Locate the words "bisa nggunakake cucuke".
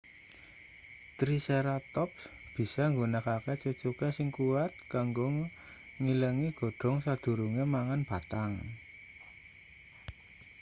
2.55-4.07